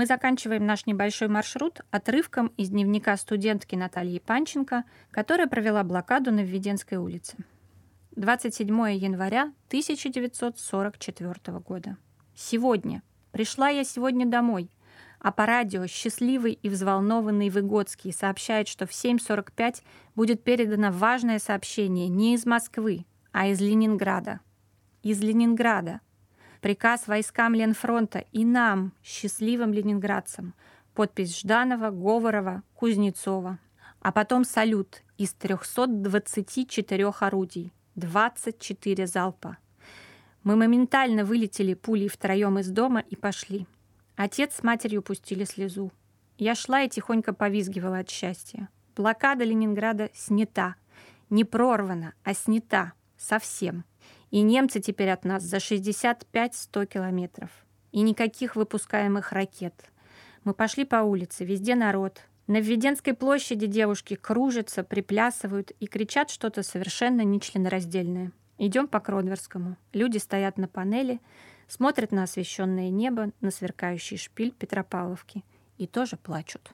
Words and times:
Мы 0.00 0.06
заканчиваем 0.06 0.64
наш 0.64 0.86
небольшой 0.86 1.28
маршрут 1.28 1.82
отрывком 1.90 2.46
из 2.56 2.70
дневника 2.70 3.14
студентки 3.18 3.74
Натальи 3.74 4.18
Панченко, 4.18 4.84
которая 5.10 5.46
провела 5.46 5.84
блокаду 5.84 6.32
на 6.32 6.40
Введенской 6.40 6.96
улице. 6.96 7.36
27 8.16 8.66
января 8.94 9.52
1944 9.68 11.58
года. 11.58 11.98
Сегодня. 12.34 13.02
Пришла 13.30 13.68
я 13.68 13.84
сегодня 13.84 14.24
домой. 14.24 14.70
А 15.18 15.32
по 15.32 15.44
радио 15.44 15.86
счастливый 15.86 16.54
и 16.54 16.70
взволнованный 16.70 17.50
Выгодский 17.50 18.14
сообщает, 18.14 18.68
что 18.68 18.86
в 18.86 18.92
7.45 18.92 19.82
будет 20.14 20.42
передано 20.42 20.92
важное 20.92 21.38
сообщение 21.38 22.08
не 22.08 22.36
из 22.36 22.46
Москвы, 22.46 23.04
а 23.32 23.48
из 23.48 23.60
Ленинграда. 23.60 24.40
Из 25.02 25.20
Ленинграда. 25.20 26.00
Приказ 26.60 27.08
войскам 27.08 27.54
Ленфронта 27.54 28.24
и 28.32 28.44
нам, 28.44 28.92
счастливым 29.02 29.72
ленинградцам. 29.72 30.54
Подпись 30.94 31.40
Жданова, 31.40 31.90
Говорова, 31.90 32.62
Кузнецова. 32.74 33.58
А 34.02 34.12
потом 34.12 34.44
салют 34.44 35.02
из 35.16 35.32
324 35.32 37.08
орудий. 37.20 37.72
24 37.94 39.06
залпа. 39.06 39.56
Мы 40.42 40.56
моментально 40.56 41.24
вылетели 41.24 41.74
пулей 41.74 42.08
втроем 42.08 42.58
из 42.58 42.68
дома 42.68 43.00
и 43.00 43.16
пошли. 43.16 43.66
Отец 44.16 44.56
с 44.56 44.62
матерью 44.62 45.02
пустили 45.02 45.44
слезу. 45.44 45.92
Я 46.36 46.54
шла 46.54 46.82
и 46.82 46.88
тихонько 46.90 47.32
повизгивала 47.32 47.98
от 47.98 48.10
счастья. 48.10 48.68
Блокада 48.96 49.44
Ленинграда 49.44 50.10
снята. 50.14 50.76
Не 51.30 51.44
прорвана, 51.44 52.12
а 52.22 52.34
снята. 52.34 52.92
Совсем. 53.16 53.84
И 54.30 54.42
немцы 54.42 54.80
теперь 54.80 55.10
от 55.10 55.24
нас 55.24 55.42
за 55.42 55.56
65-100 55.56 56.86
километров. 56.86 57.50
И 57.92 58.02
никаких 58.02 58.56
выпускаемых 58.56 59.32
ракет. 59.32 59.74
Мы 60.44 60.54
пошли 60.54 60.84
по 60.84 60.96
улице, 60.96 61.44
везде 61.44 61.74
народ. 61.74 62.22
На 62.46 62.60
Введенской 62.60 63.14
площади 63.14 63.66
девушки 63.66 64.14
кружатся, 64.14 64.82
приплясывают 64.82 65.72
и 65.80 65.86
кричат 65.86 66.30
что-то 66.30 66.62
совершенно 66.62 67.22
нечленораздельное. 67.22 68.32
Идем 68.58 68.88
по 68.88 69.00
Кронверскому. 69.00 69.76
Люди 69.92 70.18
стоят 70.18 70.58
на 70.58 70.68
панели, 70.68 71.20
смотрят 71.66 72.12
на 72.12 72.24
освещенное 72.24 72.90
небо, 72.90 73.32
на 73.40 73.50
сверкающий 73.50 74.16
шпиль 74.16 74.52
Петропавловки 74.52 75.44
и 75.78 75.86
тоже 75.86 76.16
плачут. 76.16 76.72